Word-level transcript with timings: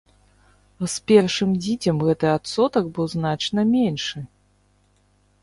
З 0.83 0.95
першым 1.11 1.49
дзіцем 1.65 1.95
гэты 2.07 2.27
адсотак 2.37 2.85
быў 2.97 3.07
значна 3.15 3.61
меншы. 3.75 4.19